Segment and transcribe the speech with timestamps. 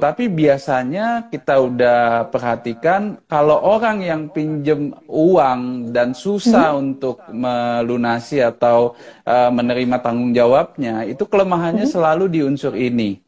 [0.00, 6.80] Tapi biasanya kita udah perhatikan kalau orang yang pinjem uang dan susah hmm.
[6.80, 8.96] untuk melunasi atau
[9.28, 11.92] uh, menerima tanggung jawabnya, itu kelemahannya hmm.
[11.92, 13.20] selalu di unsur ini.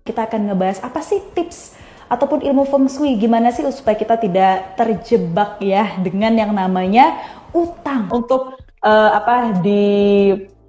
[0.00, 1.76] Kita akan ngebahas apa sih tips
[2.08, 7.20] ataupun ilmu feng shui gimana sih supaya kita tidak terjebak ya dengan yang namanya
[7.52, 9.84] utang untuk uh, apa di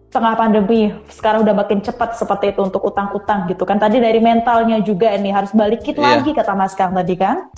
[0.10, 4.82] tengah pandemi sekarang udah makin cepat seperti itu untuk utang-utang gitu kan tadi dari mentalnya
[4.82, 6.18] juga ini harus balikin yeah.
[6.18, 7.50] lagi kata Mas Kang tadi kan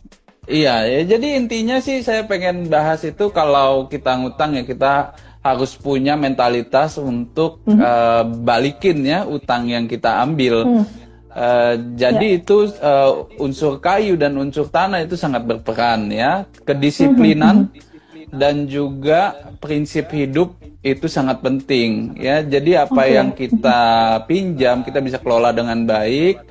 [0.49, 5.13] Iya, ya, jadi intinya sih saya pengen bahas itu kalau kita ngutang ya kita
[5.45, 7.79] harus punya mentalitas untuk mm -hmm.
[7.79, 10.65] uh, balikin ya utang yang kita ambil.
[10.65, 10.85] Mm.
[11.31, 12.37] Uh, jadi ya.
[12.43, 16.43] itu uh, unsur kayu dan unsur tanah itu sangat berperan ya.
[16.65, 17.90] Kedisiplinan mm-hmm.
[18.31, 22.41] Dan juga prinsip hidup itu sangat penting ya.
[22.41, 23.13] Jadi apa okay.
[23.13, 23.79] yang kita
[24.25, 26.41] pinjam kita bisa kelola dengan baik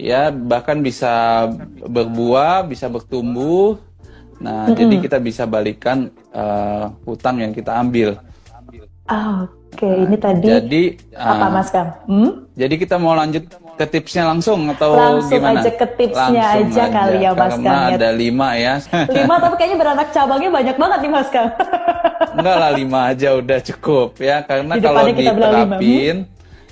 [0.00, 1.46] ya, bahkan bisa
[1.84, 3.76] berbuah, bisa bertumbuh.
[4.38, 4.78] Nah, mm-hmm.
[4.78, 8.22] jadi kita bisa balikan uh, hutang yang kita ambil.
[9.08, 9.94] Oh, Oke, okay.
[10.04, 11.90] ini tadi jadi, apa uh, Mas Kang?
[12.08, 12.30] Hmm?
[12.56, 13.46] Jadi kita mau lanjut
[13.78, 15.62] ke tipsnya langsung atau langsung gimana?
[15.62, 17.90] aja ke tipsnya langsung aja, aja kali ya Mas Karena Kang.
[17.94, 18.74] ada lima ya.
[19.16, 21.48] lima tapi kayaknya beranak cabangnya banyak banget nih Mas Kang.
[22.38, 26.16] Enggak lah lima aja udah cukup ya karena Di kalau diterapin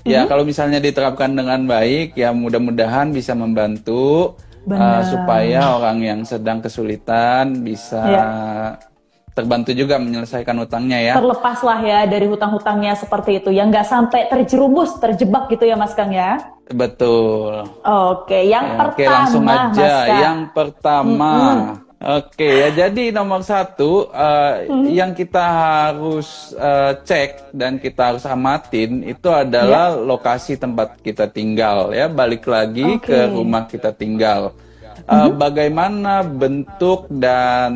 [0.07, 0.29] ya hmm?
[0.31, 4.39] kalau misalnya diterapkan dengan baik ya mudah-mudahan bisa membantu
[4.71, 8.27] uh, supaya orang yang sedang kesulitan bisa ya
[9.37, 11.15] terbantu juga menyelesaikan utangnya ya.
[11.21, 15.93] Terlepas lah ya dari hutang-hutangnya seperti itu, yang nggak sampai terjerumus, terjebak gitu ya Mas
[15.93, 16.56] Kang ya.
[16.67, 17.63] Betul.
[17.87, 18.95] Oke, yang ya, pertama.
[18.95, 19.93] Oke, langsung aja.
[20.07, 21.33] Yang pertama.
[21.35, 21.87] -hmm.
[21.97, 24.85] Oke ya, jadi nomor satu uh, hmm.
[24.93, 30.05] yang kita harus uh, cek dan kita harus amatin itu adalah yeah.
[30.05, 32.05] lokasi tempat kita tinggal ya.
[32.13, 33.01] Balik lagi okay.
[33.01, 34.53] ke rumah kita tinggal.
[35.09, 35.41] Uh, hmm.
[35.41, 37.73] Bagaimana bentuk dan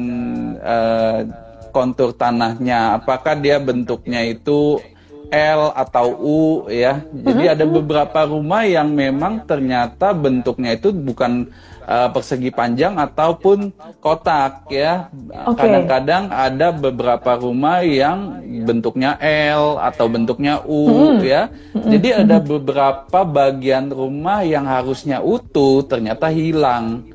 [0.61, 1.25] uh,
[1.73, 4.85] kontur tanahnya, apakah dia bentuknya itu
[5.31, 7.01] L atau U ya.
[7.15, 11.49] Jadi ada beberapa rumah yang memang ternyata bentuknya itu bukan
[11.87, 13.71] uh, persegi panjang ataupun
[14.03, 15.09] kotak ya.
[15.55, 16.45] Kadang-kadang okay.
[16.51, 21.23] ada beberapa rumah yang bentuknya L atau bentuknya U hmm.
[21.23, 21.51] ya.
[21.75, 27.07] Jadi ada beberapa bagian rumah yang harusnya utuh ternyata hilang.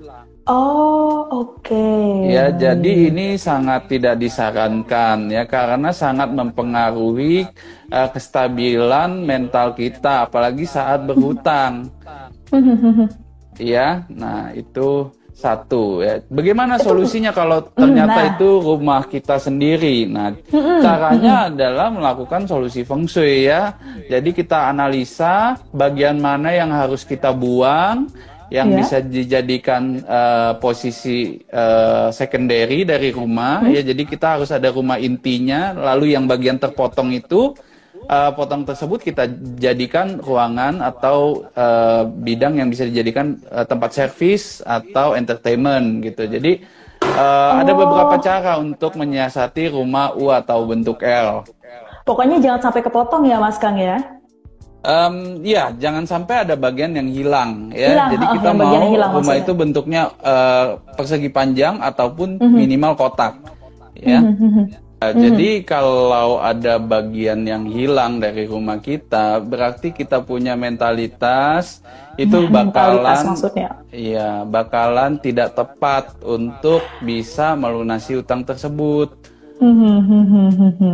[0.46, 1.74] Oh, oke.
[1.74, 2.38] Okay.
[2.38, 7.50] Ya, jadi ini sangat tidak disarankan ya karena sangat mempengaruhi
[7.90, 11.90] uh, kestabilan mental kita apalagi saat berhutang.
[13.58, 16.22] ya, nah itu satu ya.
[16.30, 18.30] Bagaimana solusinya kalau ternyata nah.
[18.38, 20.06] itu rumah kita sendiri?
[20.06, 20.30] Nah,
[20.80, 23.74] caranya adalah melakukan solusi feng shui ya.
[24.14, 28.14] Jadi kita analisa bagian mana yang harus kita buang
[28.54, 28.78] yang yeah.
[28.82, 33.74] bisa dijadikan uh, posisi uh, secondary dari rumah hmm.
[33.74, 37.58] ya jadi kita harus ada rumah intinya lalu yang bagian terpotong itu
[38.06, 39.26] uh, potong tersebut kita
[39.58, 46.62] jadikan ruangan atau uh, bidang yang bisa dijadikan uh, tempat servis atau entertainment gitu jadi
[47.02, 47.52] uh, oh.
[47.66, 51.50] ada beberapa cara untuk menyiasati rumah U atau bentuk L
[52.06, 54.15] pokoknya jangan sampai kepotong ya Mas Kang ya
[54.86, 57.90] Um, ya, jangan sampai ada bagian yang hilang ya.
[57.90, 58.10] Hilang.
[58.14, 59.42] Jadi kita oh, mau hilang, rumah maksudnya.
[59.42, 62.54] itu bentuknya uh, persegi panjang ataupun mm -hmm.
[62.54, 63.34] minimal kotak,
[63.98, 64.22] ya.
[64.22, 64.66] Mm -hmm.
[65.02, 71.82] uh, Jadi kalau ada bagian yang hilang dari rumah kita, berarti kita punya mentalitas
[72.22, 73.36] itu bakalan,
[73.90, 79.34] iya, bakalan tidak tepat untuk bisa melunasi utang tersebut.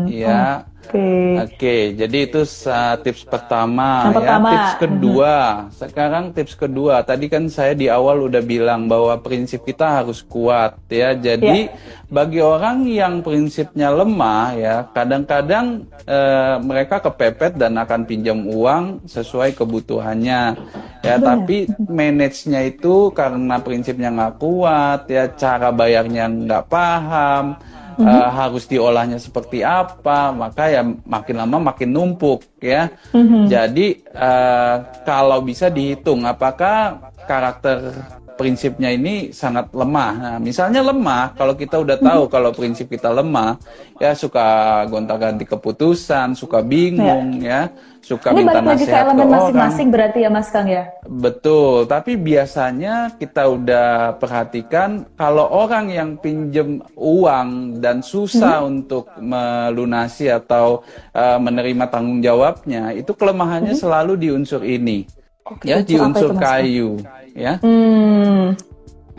[0.08, 0.71] Iya.
[0.82, 0.98] Oke.
[0.98, 1.30] Okay.
[1.38, 4.18] Oke, okay, jadi itu uh, tips pertama Yang ya.
[4.18, 4.50] Pertama.
[4.50, 5.36] Tips kedua.
[5.70, 6.96] Sekarang tips kedua.
[7.06, 11.14] Tadi kan saya di awal udah bilang bahwa prinsip kita harus kuat ya.
[11.14, 12.10] Jadi yeah.
[12.10, 19.54] bagi orang yang prinsipnya lemah ya, kadang-kadang uh, mereka kepepet dan akan pinjam uang sesuai
[19.54, 20.58] kebutuhannya.
[21.06, 21.46] Ya, Benar.
[21.46, 27.58] tapi manage-nya itu karena prinsipnya nggak kuat ya, cara bayarnya nggak paham
[27.96, 28.08] mm -hmm.
[28.08, 32.90] uh, harus diolahnya seperti apa, maka ya makin lama makin numpuk ya.
[33.12, 33.44] Mm -hmm.
[33.52, 37.94] Jadi uh, kalau bisa dihitung apakah karakter
[38.42, 40.14] prinsipnya ini sangat lemah.
[40.18, 43.62] Nah, misalnya lemah, kalau kita udah tahu kalau prinsip kita lemah,
[44.02, 49.28] ya suka gonta-ganti keputusan, suka bingung, ya, ya suka ini minta balik lagi ke elemen
[49.30, 50.90] masing-masing berarti ya Mas Kang ya?
[51.06, 58.70] Betul, tapi biasanya kita udah perhatikan kalau orang yang pinjem uang dan susah hmm.
[58.74, 60.82] untuk melunasi atau
[61.14, 63.82] uh, menerima tanggung jawabnya, itu kelemahannya hmm.
[63.86, 65.06] selalu di unsur ini.
[65.46, 67.02] Oke, ya di unsur kayu
[67.36, 67.58] ya.
[67.60, 68.58] Hmm.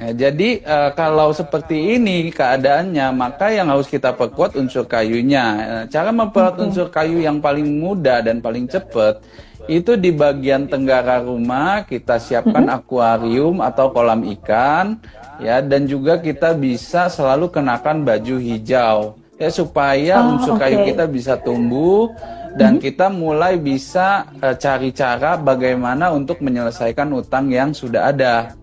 [0.03, 5.45] Ya, jadi uh, kalau seperti ini keadaannya, maka yang harus kita perkuat unsur kayunya.
[5.63, 6.65] Eh, cara memperkuat okay.
[6.67, 9.23] unsur kayu yang paling mudah dan paling cepat
[9.71, 12.77] itu di bagian tenggara rumah kita siapkan -hmm.
[12.83, 14.99] akuarium atau kolam ikan,
[15.39, 20.75] ya, dan juga kita bisa selalu kenakan baju hijau, ya supaya oh, unsur okay.
[20.75, 22.11] kayu kita bisa tumbuh
[22.57, 22.85] dan -hmm.
[22.85, 28.57] kita mulai bisa uh, cari cara bagaimana untuk menyelesaikan utang yang sudah ada.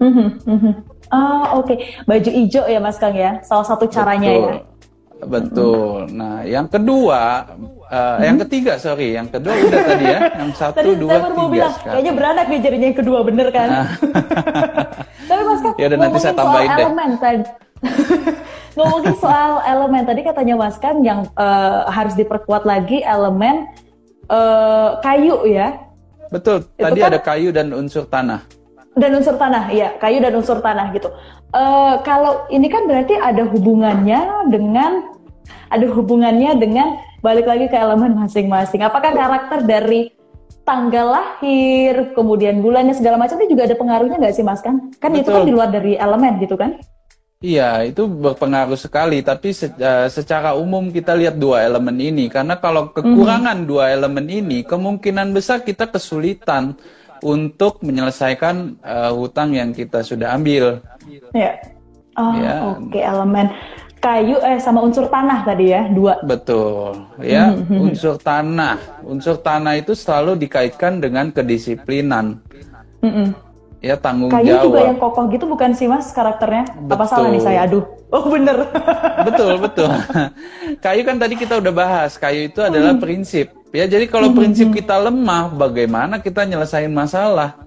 [0.00, 0.74] Mm-hmm, mm-hmm.
[1.08, 1.76] Ah oke, okay.
[2.02, 4.42] baju hijau ya Mas Kang ya, salah satu caranya Betul.
[4.42, 4.58] ya.
[5.16, 6.00] Betul.
[6.12, 7.48] Nah, yang kedua,
[7.88, 8.20] uh, hmm.
[8.20, 11.48] yang ketiga sorry, yang kedua udah tadi ya, yang satu tadi dua tiga.
[11.48, 13.68] bilang, kayaknya beranak nih jadinya yang kedua bener kan?
[13.72, 13.88] Nah.
[15.30, 16.84] Tapi Mas Kang, ya udah nanti saya tambahin deh.
[16.84, 17.44] Elemen, tadi.
[18.76, 23.68] ngomongin soal elemen tadi katanya Mas Kang yang uh, harus diperkuat lagi elemen
[24.28, 25.80] uh, kayu ya.
[26.28, 26.66] Betul.
[26.74, 28.42] Tadi kan, ada kayu dan unsur tanah
[28.96, 31.12] dan unsur tanah, ya kayu dan unsur tanah gitu.
[31.52, 35.12] Uh, kalau ini kan berarti ada hubungannya dengan
[35.68, 38.80] ada hubungannya dengan balik lagi ke elemen masing-masing.
[38.80, 40.16] Apakah karakter dari
[40.64, 44.90] tanggal lahir, kemudian bulannya segala macam itu juga ada pengaruhnya nggak sih Mas kan?
[44.98, 45.22] Kan Betul.
[45.22, 46.80] itu kan di luar dari elemen gitu kan?
[47.36, 49.20] Iya, itu berpengaruh sekali.
[49.20, 53.92] Tapi se uh, secara umum kita lihat dua elemen ini, karena kalau kekurangan mm dua
[53.92, 56.72] elemen ini, kemungkinan besar kita kesulitan
[57.20, 60.80] untuk menyelesaikan uh, hutang yang kita sudah ambil.
[61.36, 61.60] Ya.
[62.16, 62.72] Oh, ya.
[62.72, 63.52] oke okay, elemen
[64.00, 66.16] kayu eh sama unsur tanah tadi ya, dua.
[66.24, 67.04] Betul.
[67.20, 67.84] Ya, mm -hmm.
[67.84, 68.80] unsur tanah.
[69.04, 72.40] Unsur tanah itu selalu dikaitkan dengan kedisiplinan.
[73.04, 73.28] Mm -hmm.
[73.84, 74.60] Ya, tanggung kayu jawab.
[74.60, 76.64] Kayu juga yang kokoh gitu bukan sih Mas karakternya?
[76.74, 76.94] Betul.
[76.96, 77.68] Apa salah nih saya?
[77.68, 77.84] Aduh.
[78.08, 78.66] Oh, bener.
[79.28, 79.90] betul, betul.
[80.84, 82.16] kayu kan tadi kita udah bahas.
[82.16, 83.02] Kayu itu adalah mm.
[83.02, 84.40] prinsip Ya, jadi kalau mm-hmm.
[84.40, 87.60] prinsip kita lemah, bagaimana kita nyelesain masalah?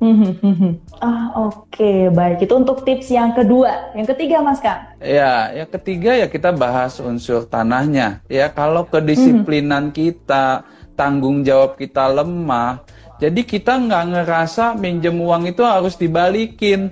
[0.00, 0.96] Mm-hmm.
[1.04, 2.08] Ah, oke, okay.
[2.08, 2.48] baik.
[2.48, 3.92] Itu untuk tips yang kedua.
[3.92, 4.88] Yang ketiga, Mas Kang?
[5.04, 8.24] Ya, yang ketiga ya kita bahas unsur tanahnya.
[8.32, 9.98] Ya, kalau kedisiplinan mm-hmm.
[10.00, 10.64] kita,
[10.96, 12.80] tanggung jawab kita lemah,
[13.20, 16.88] jadi kita nggak ngerasa minjem uang itu harus dibalikin.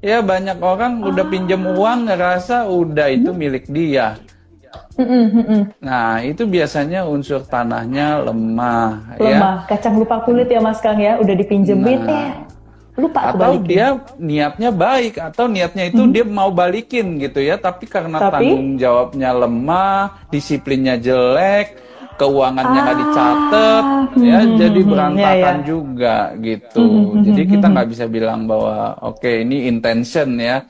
[0.00, 1.08] Ya, banyak orang ah.
[1.12, 4.16] udah pinjem uang ngerasa udah itu milik dia.
[5.80, 9.24] Nah, itu biasanya unsur tanahnya lemah, ya.
[9.28, 9.56] lemah.
[9.64, 9.68] ya.
[9.68, 12.32] Kacang lupa kulit ya Mas Kang ya, udah dipinjemin nah, eh
[12.96, 13.68] lupa atau balikin.
[13.68, 13.86] dia
[14.16, 16.12] niatnya baik atau niatnya itu hmm.
[16.16, 21.76] dia mau balikin gitu ya, tapi karena tapi, tanggung jawabnya lemah, disiplinnya jelek,
[22.16, 25.64] keuangannya nggak ah, dicatat hmm, ya hmm, jadi hmm, berantakan ya, ya.
[25.64, 30.28] juga gitu hmm, hmm jadi hmm, kita nggak bisa bilang bahwa oke okay, ini intention
[30.40, 30.64] ya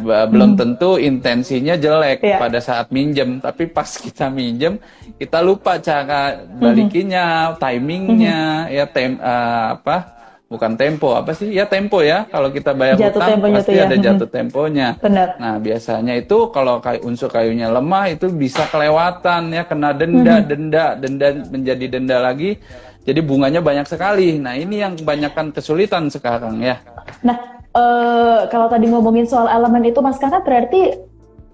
[0.00, 0.58] belum hmm.
[0.60, 2.38] tentu intensinya jelek yeah.
[2.38, 4.78] pada saat minjem tapi pas kita minjem
[5.18, 7.56] kita lupa cara balikinya hmm.
[7.58, 8.70] timingnya hmm.
[8.70, 10.19] ya tem uh, apa
[10.50, 13.86] bukan tempo apa sih ya tempo ya kalau kita bayar jatuh utang pasti ya.
[13.86, 14.02] ada hmm.
[14.02, 15.38] jatuh temponya Benar.
[15.38, 20.46] nah biasanya itu kalau kayu unsur kayunya lemah itu bisa kelewatan ya kena denda hmm.
[20.50, 22.58] denda denda menjadi denda lagi
[23.06, 26.82] jadi bunganya banyak sekali nah ini yang kebanyakan kesulitan sekarang ya
[27.22, 30.90] nah Uh, kalau tadi ngomongin soal elemen itu Mas Kakak berarti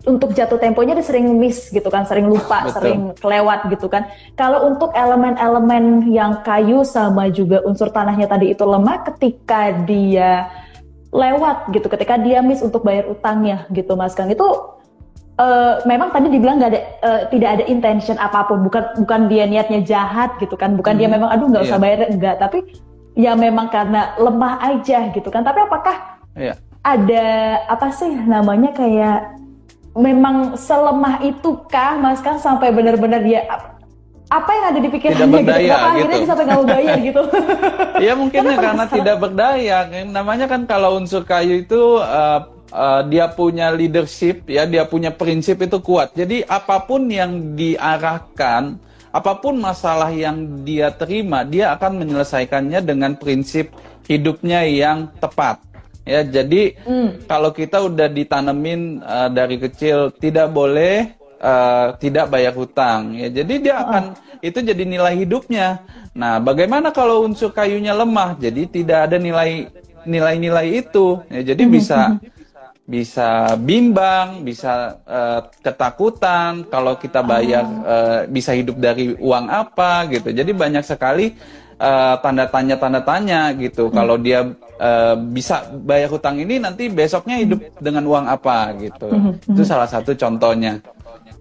[0.07, 2.75] untuk jatuh temponya dia sering miss gitu kan, sering lupa, Betul.
[2.79, 4.07] sering kelewat gitu kan.
[4.39, 10.47] Kalau untuk elemen-elemen yang kayu sama juga unsur tanahnya tadi itu lemah ketika dia
[11.11, 14.47] lewat gitu, ketika dia miss untuk bayar utangnya gitu Mas Kang itu
[15.43, 19.45] uh, memang tadi dibilang nggak ada uh, tidak ada intention apa pun, bukan bukan dia
[19.51, 21.01] niatnya jahat gitu kan, bukan hmm.
[21.03, 21.83] dia memang aduh nggak usah yeah.
[21.83, 22.59] bayar enggak, tapi
[23.19, 25.43] ya memang karena lemah aja gitu kan.
[25.43, 25.97] Tapi apakah
[26.39, 26.55] ya.
[26.85, 27.27] ada
[27.67, 29.35] apa sih namanya kayak
[29.97, 33.49] memang selemah itu kah Mas kan sampai benar-benar dia
[34.27, 35.71] apa yang ada di pikirannya tidak berdaya, gitu?
[35.71, 35.95] Kenapa gitu.
[35.95, 37.23] akhirnya dia sampai nggak bayar gitu?
[38.03, 39.79] ya mungkinnya karena, karena tidak berdaya.
[40.03, 42.41] Namanya kan kalau unsur kayu itu uh,
[42.75, 46.11] uh, dia punya leadership, ya dia punya prinsip itu kuat.
[46.19, 48.83] Jadi apa pun yang diarahkan
[49.15, 53.73] apa pun masalah yang dia terima, dia akan menyelesaikannya dengan prinsip
[54.11, 55.63] hidupnya yang tepat.
[56.07, 57.27] Ya, jadi hmm.
[57.27, 63.55] kalau kita udah ditanemin uh, dari kecil tidak boleh uh, tidak bayar hutang, ya, jadi
[63.59, 64.39] dia akan oh.
[64.39, 65.83] itu jadi nilai hidupnya.
[66.15, 68.39] Nah, bagaimana kalau unsur kayunya lemah?
[68.39, 69.67] Jadi tidak ada nilai
[70.07, 71.19] nilai-nilai itu.
[71.27, 72.23] Ya, jadi bisa
[72.87, 80.31] bisa bimbang, bisa uh, ketakutan kalau kita bayar uh, bisa hidup dari uang apa gitu.
[80.31, 81.35] Jadi banyak sekali
[81.83, 83.91] uh, tanda tanya tanda tanya gitu.
[83.91, 83.95] Hmm.
[83.99, 84.47] Kalau dia
[84.79, 89.11] uh, bisa bayar hutang ini nanti besoknya hidup dengan uang apa gitu.
[89.11, 89.35] Hmm.
[89.35, 90.79] Itu salah satu contohnya.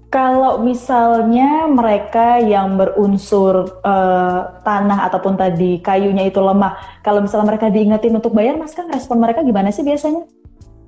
[0.10, 7.68] Kalau misalnya mereka yang berunsur uh, tanah ataupun tadi kayunya itu lemah, kalau misalnya mereka
[7.68, 10.24] diingetin untuk bayar, mas kan respon mereka gimana sih biasanya?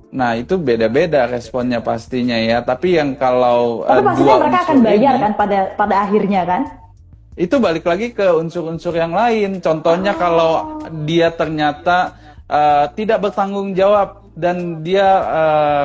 [0.08, 2.64] Nah itu beda-beda responnya pastinya ya.
[2.64, 6.62] Tapi yang kalau Tapi uh, dua mereka akan bayar ini, kan pada pada akhirnya kan?
[7.38, 9.60] Itu balik lagi ke unsur-unsur yang lain.
[9.60, 10.18] Contohnya oh.
[10.18, 10.52] kalau
[11.04, 12.16] dia ternyata
[12.48, 15.84] uh, tidak bertanggung jawab dan dia uh,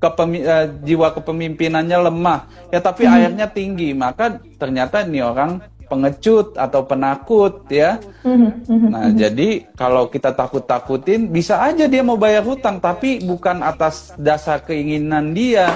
[0.00, 3.14] kepemi uh, jiwa kepemimpinannya lemah, ya tapi hmm.
[3.14, 7.98] airnya tinggi, maka ternyata ini orang pengecut atau penakut ya.
[8.22, 8.86] Mm-hmm.
[8.86, 14.62] Nah, jadi kalau kita takut-takutin bisa aja dia mau bayar hutang tapi bukan atas dasar
[14.62, 15.74] keinginan dia.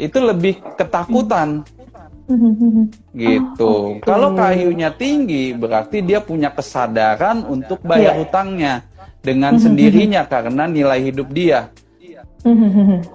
[0.00, 1.68] Itu lebih ketakutan.
[2.24, 3.12] Mm-hmm.
[3.12, 3.68] Gitu.
[3.68, 4.00] Oh.
[4.00, 8.20] Kalau kayunya tinggi berarti dia punya kesadaran untuk bayar yeah.
[8.24, 8.74] hutangnya
[9.20, 9.66] dengan mm-hmm.
[9.68, 11.68] sendirinya karena nilai hidup dia.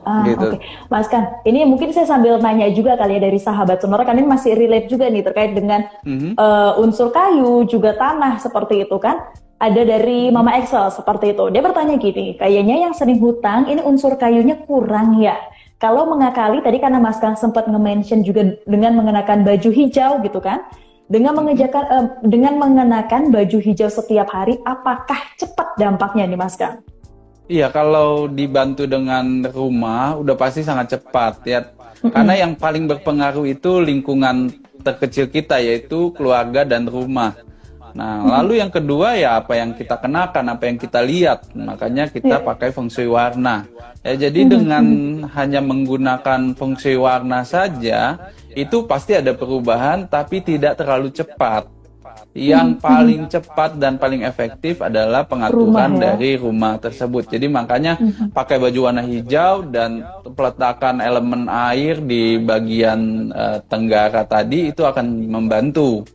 [0.09, 0.57] Ah, gitu.
[0.57, 0.59] Okay.
[0.89, 4.25] Mas kan, ini mungkin saya sambil nanya juga kali ya dari sahabat sonora kan ini
[4.25, 6.33] masih relate juga nih terkait dengan mm-hmm.
[6.33, 9.21] uh, unsur kayu juga tanah seperti itu kan.
[9.59, 11.51] Ada dari Mama Excel seperti itu.
[11.51, 15.35] Dia bertanya gini, kayaknya yang sering hutang ini unsur kayunya kurang ya.
[15.83, 20.63] Kalau mengakali tadi karena Mas Kang sempat nge-mention juga dengan mengenakan baju hijau gitu kan.
[21.09, 26.79] Dengan mengejakan uh, dengan mengenakan baju hijau setiap hari apakah cepat dampaknya nih Mas Kang?
[27.49, 31.65] Iya, kalau dibantu dengan rumah udah pasti sangat cepat ya.
[31.97, 34.53] Karena yang paling berpengaruh itu lingkungan
[34.85, 37.33] terkecil kita yaitu keluarga dan rumah.
[37.97, 41.49] Nah, lalu yang kedua ya apa yang kita kenakan, apa yang kita lihat.
[41.57, 42.45] Makanya kita yeah.
[42.45, 43.65] pakai feng shui warna.
[44.05, 44.85] Ya, jadi dengan
[45.33, 51.78] hanya menggunakan feng shui warna saja itu pasti ada perubahan tapi tidak terlalu cepat
[52.37, 52.81] yang hmm.
[52.81, 56.13] paling cepat dan paling efektif adalah pengaturan rumah, ya?
[56.13, 57.25] dari rumah tersebut.
[57.25, 58.29] Jadi makanya hmm.
[58.29, 60.05] pakai baju warna hijau dan
[60.37, 66.05] peletakan elemen air di bagian uh, tenggara tadi itu akan membantu.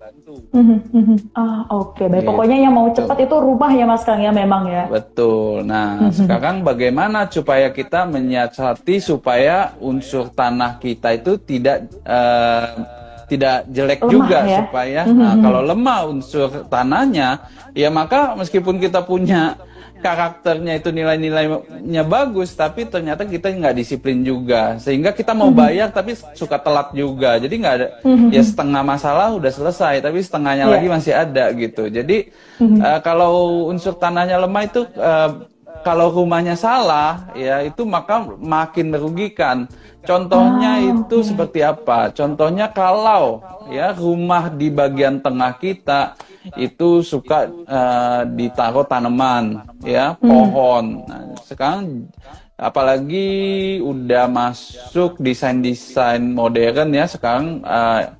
[1.34, 2.06] Ah oke, okay.
[2.06, 2.22] baik.
[2.22, 2.30] Gitu.
[2.30, 4.86] Pokoknya yang mau cepat itu rumah ya Mas Kang ya memang ya.
[4.86, 5.66] Betul.
[5.66, 14.00] Nah sekarang bagaimana supaya kita menyiasati supaya unsur tanah kita itu tidak uh, tidak jelek
[14.04, 14.58] lemah, juga ya?
[14.64, 15.20] supaya mm -hmm.
[15.20, 17.28] nah, kalau lemah unsur tanahnya
[17.72, 19.58] ya maka meskipun kita punya
[20.04, 25.56] karakternya itu nilai-nilainya bagus tapi ternyata kita nggak disiplin juga sehingga kita mau mhm.
[25.56, 28.28] bayar tapi suka telat juga jadi nggak ada mm-hmm.
[28.28, 30.74] ya setengah masalah udah selesai tapi setengahnya yeah.
[30.76, 32.28] lagi masih ada gitu jadi
[32.60, 32.80] mm-hmm.
[32.84, 35.48] uh, kalau unsur tanahnya lemah itu uh,
[35.82, 39.66] kalau rumahnya salah ya itu maka makin merugikan.
[40.04, 41.28] Contohnya oh, itu okay.
[41.32, 42.12] seperti apa?
[42.12, 43.40] Contohnya kalau
[43.72, 46.14] ya rumah di bagian tengah kita
[46.60, 50.20] itu suka uh, ditaruh tanaman ya hmm.
[50.20, 50.84] pohon.
[51.08, 52.12] Nah, sekarang
[52.54, 58.14] apalagi udah masuk desain-desain modern ya sekarang uh,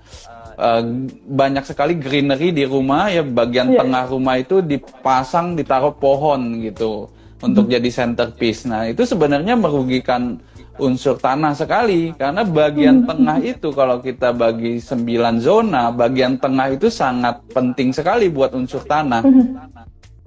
[0.58, 0.82] uh,
[1.28, 3.78] banyak sekali greenery di rumah ya bagian yeah.
[3.84, 7.06] tengah rumah itu dipasang ditaruh pohon gitu
[7.44, 8.64] untuk jadi centerpiece.
[8.64, 10.40] Nah, itu sebenarnya merugikan
[10.74, 13.06] unsur tanah sekali karena bagian hmm.
[13.06, 18.82] tengah itu kalau kita bagi sembilan zona, bagian tengah itu sangat penting sekali buat unsur
[18.82, 19.22] tanah.
[19.22, 19.54] Hmm.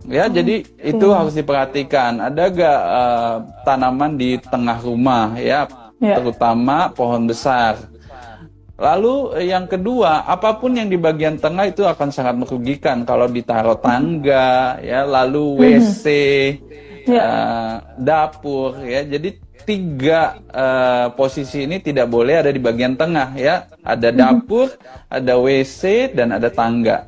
[0.08, 2.24] Ya, jadi itu harus diperhatikan.
[2.32, 5.68] Ada gak uh, tanaman di tengah rumah ya,
[6.00, 7.76] ya, terutama pohon besar.
[8.78, 13.82] Lalu yang kedua, apa pun yang di bagian tengah itu akan sangat merugikan kalau ditaruh
[13.82, 16.06] tangga, ya, lalu WC,
[17.08, 17.24] ya.
[17.24, 19.02] uh, dapur ya.
[19.08, 23.68] Jadi tiga uh, posisi ini tidak boleh ada di bagian tengah ya.
[23.82, 24.18] Ada mhm.
[24.18, 24.68] dapur,
[25.08, 27.08] ada WC dan ada tangga.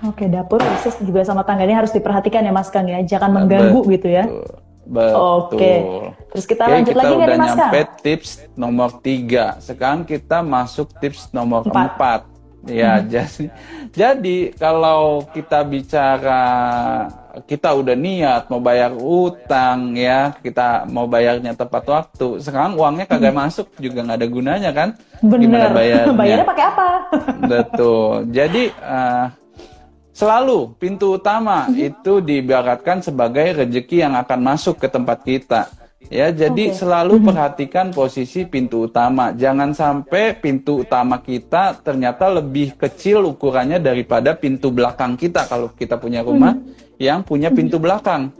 [0.00, 3.04] Oke, dapur, WC juga sama tangga ini harus diperhatikan ya Mas Kang ya.
[3.04, 3.94] Jangan mengganggu Betul.
[3.98, 4.24] gitu ya.
[4.90, 5.14] Betul.
[5.14, 5.74] Oke.
[6.34, 9.46] Terus kita Oke, lanjut kita lagi udah nyampe tips nomor tiga.
[9.62, 11.88] Sekarang kita masuk tips nomor empat.
[11.94, 12.20] empat.
[12.68, 13.08] Ya, hmm.
[13.12, 13.44] jadi
[13.94, 16.42] jadi kalau kita bicara
[17.46, 22.42] kita udah niat mau bayar utang ya, kita mau bayarnya tepat waktu.
[22.42, 23.42] Sekarang uangnya kagak hmm.
[23.42, 24.88] masuk juga nggak ada gunanya kan?
[25.22, 25.42] Bener.
[25.46, 26.14] Gimana bayarnya?
[26.20, 26.88] bayarnya pakai apa?
[27.52, 28.10] Betul.
[28.30, 29.26] Jadi uh,
[30.12, 31.76] selalu pintu utama hmm.
[31.78, 35.70] itu diibaratkan sebagai rezeki yang akan masuk ke tempat kita.
[36.08, 36.78] Ya, jadi okay.
[36.80, 37.28] selalu mm-hmm.
[37.28, 39.36] perhatikan posisi pintu utama.
[39.36, 46.00] Jangan sampai pintu utama kita ternyata lebih kecil ukurannya daripada pintu belakang kita kalau kita
[46.00, 46.96] punya rumah mm-hmm.
[46.96, 48.32] yang punya pintu belakang.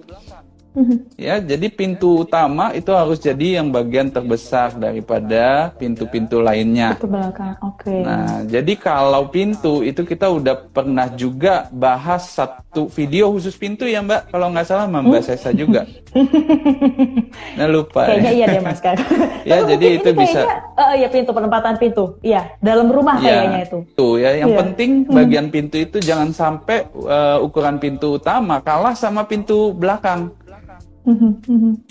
[1.20, 6.96] Ya, jadi pintu utama itu harus jadi yang bagian terbesar daripada pintu-pintu lainnya.
[6.96, 7.84] Pintu belakang, oke.
[7.84, 8.00] Okay.
[8.02, 14.00] Nah, jadi kalau pintu itu kita udah pernah juga bahas satu video khusus pintu ya
[14.00, 15.26] Mbak, kalau nggak salah Mbak hmm?
[15.26, 15.84] Sesa juga.
[17.58, 18.08] nah lupa.
[18.08, 18.36] Kayaknya ya.
[18.36, 18.96] iya deh Mas Kak.
[19.44, 20.40] ya, jadi itu bisa.
[20.74, 23.78] Uh, ya pintu penempatan pintu, iya dalam rumah ya, kayaknya itu.
[23.94, 24.58] Tuh ya, yang ya.
[24.64, 25.14] penting hmm.
[25.14, 30.32] bagian pintu itu jangan sampai uh, ukuran pintu utama kalah sama pintu belakang.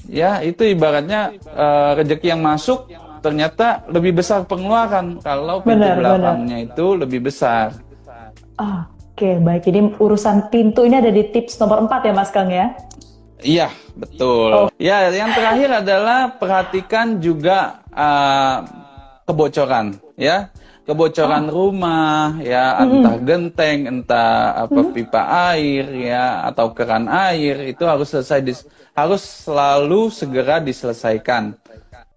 [0.09, 6.57] Ya, itu ibaratnya uh, rezeki yang masuk ternyata lebih besar pengeluaran kalau pintu benar, belakangnya
[6.63, 6.69] benar.
[6.71, 7.75] itu lebih besar.
[8.59, 8.83] Oh,
[9.19, 9.67] Oke, okay, baik.
[9.67, 12.71] Jadi urusan pintu ini ada di tips nomor 4 ya Mas Kang ya?
[13.43, 14.47] Iya, betul.
[14.55, 14.67] Oh.
[14.79, 18.63] Ya, yang terakhir adalah perhatikan juga uh,
[19.27, 20.55] kebocoran, ya.
[20.89, 21.69] Kebocoran oh.
[21.69, 22.89] rumah, ya, mm-hmm.
[22.97, 24.95] entah genteng, entah apa mm-hmm.
[24.97, 25.21] pipa
[25.53, 28.65] air, ya, atau keran air, itu harus selesai dis-
[28.97, 31.53] harus selalu segera diselesaikan.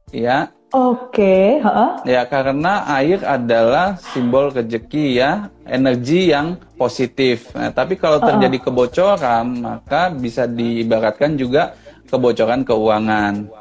[0.09, 0.49] Ya.
[0.73, 2.09] Oke, okay.
[2.09, 7.53] Ya, karena air adalah simbol rezeki ya, energi yang positif.
[7.53, 8.67] Nah, tapi kalau terjadi uh-uh.
[8.73, 11.77] kebocoran, maka bisa diibaratkan juga
[12.09, 13.53] kebocoran keuangan.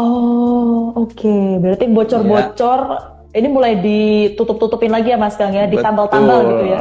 [0.00, 1.12] Oh, oke.
[1.12, 1.60] Okay.
[1.60, 3.19] Berarti bocor-bocor ya.
[3.30, 6.80] Ini mulai ditutup-tutupin lagi ya Mas Kang ya, ditambal-tambal gitu ya.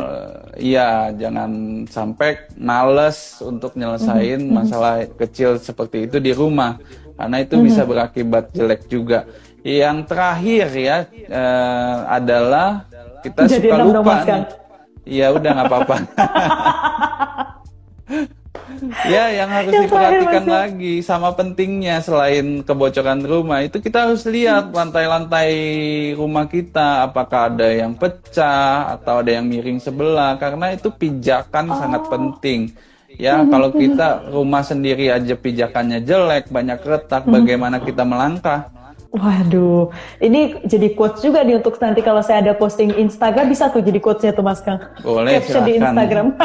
[0.59, 1.51] Iya, jangan
[1.87, 4.57] sampai males untuk nyelesain mm -hmm.
[4.59, 6.75] masalah kecil seperti itu di rumah,
[7.15, 7.67] karena itu mm -hmm.
[7.71, 9.23] bisa berakibat jelek juga.
[9.63, 10.97] Yang terakhir ya
[11.31, 12.83] uh, adalah
[13.23, 14.15] kita Jadi suka lupa.
[15.07, 15.95] Iya, udah nggak apa-apa.
[19.13, 24.71] ya yang harus yang diperhatikan lagi sama pentingnya selain kebocoran rumah itu kita harus lihat
[24.71, 25.51] lantai-lantai
[26.15, 31.77] rumah kita apakah ada yang pecah atau ada yang miring sebelah karena itu pijakan oh.
[31.77, 32.59] sangat penting
[33.17, 33.79] ya hmm, kalau hmm.
[33.79, 37.33] kita rumah sendiri aja pijakannya jelek banyak retak hmm.
[37.33, 38.69] bagaimana kita melangkah
[39.09, 39.89] Waduh,
[40.21, 43.97] ini jadi quotes juga nih untuk nanti kalau saya ada posting Instagram bisa tuh jadi
[43.97, 44.77] quotesnya tuh Mas Kang.
[45.01, 46.37] Boleh Caption di Instagram.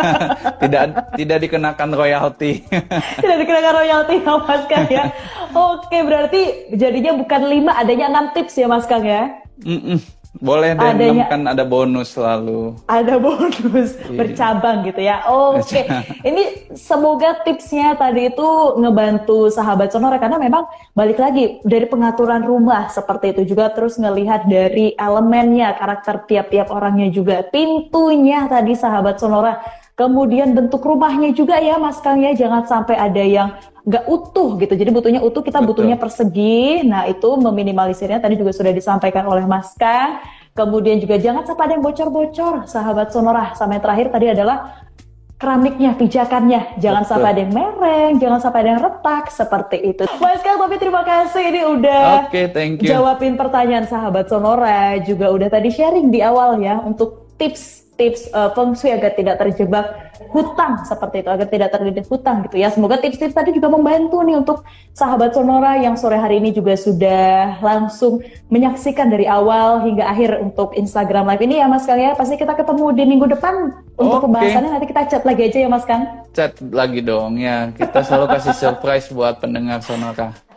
[0.62, 0.82] tidak
[1.16, 2.60] tidak dikenakan royalti.
[3.24, 5.04] tidak dikenakan royalti ya Mas Kang ya.
[5.72, 6.40] Oke, berarti
[6.76, 9.40] jadinya bukan lima, adanya enam tips ya Mas Kang ya.
[9.64, 10.19] Mm -mm.
[10.38, 12.78] Boleh deh, Adanya, kan ada bonus selalu.
[12.86, 14.14] Ada bonus iya.
[14.14, 15.26] bercabang gitu ya.
[15.26, 15.84] Oke, okay.
[16.22, 22.86] ini semoga tipsnya tadi itu ngebantu sahabat sonora karena memang balik lagi dari pengaturan rumah
[22.86, 29.58] seperti itu juga terus ngelihat dari elemennya, karakter tiap-tiap orangnya juga, pintunya tadi sahabat sonora
[30.00, 33.52] Kemudian bentuk rumahnya juga ya Mas Kang ya, jangan sampai ada yang
[33.84, 34.72] nggak utuh gitu.
[34.72, 35.84] Jadi butuhnya utuh, kita Betul.
[35.84, 36.80] butuhnya persegi.
[36.88, 40.24] Nah itu meminimalisirnya tadi juga sudah disampaikan oleh Mas Kang.
[40.56, 43.52] Kemudian juga jangan sampai ada yang bocor-bocor, sahabat sonora.
[43.52, 44.88] Sama yang terakhir tadi adalah
[45.36, 46.80] keramiknya, pijakannya.
[46.80, 47.12] Jangan Betul.
[47.12, 50.04] sampai ada yang mereng, jangan sampai ada yang retak, seperti itu.
[50.16, 52.88] Mas Kang, tapi terima kasih ini udah okay, thank you.
[52.88, 54.96] jawabin pertanyaan sahabat Sonora.
[55.04, 59.36] Juga udah tadi sharing di awal ya untuk tips tips uh, feng shui agar tidak
[59.36, 62.72] terjebak hutang seperti itu agar tidak terlilit hutang gitu ya.
[62.72, 64.64] Semoga tips-tips tadi juga membantu nih untuk
[64.96, 70.72] sahabat sonora yang sore hari ini juga sudah langsung menyaksikan dari awal hingga akhir untuk
[70.72, 72.16] Instagram live ini ya Mas Kang ya.
[72.16, 73.54] Pasti kita ketemu di minggu depan
[74.00, 74.24] untuk okay.
[74.24, 74.70] pembahasannya.
[74.72, 76.02] Nanti kita chat lagi aja ya Mas Kang.
[76.32, 77.68] Chat lagi dong ya.
[77.76, 80.49] Kita selalu kasih surprise buat pendengar sonora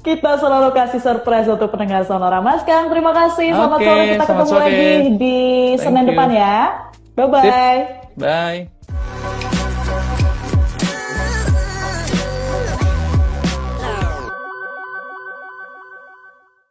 [0.00, 2.40] kita selalu kasih surprise untuk pendengar Sonora.
[2.40, 3.52] Mas Kang, terima kasih.
[3.52, 4.04] Selamat okay, sore.
[4.08, 4.62] Kita ketemu sore.
[4.64, 5.38] lagi di
[5.76, 6.10] Thank Senin you.
[6.12, 6.56] depan ya.
[7.16, 7.78] Bye-bye.
[8.16, 8.79] Bye.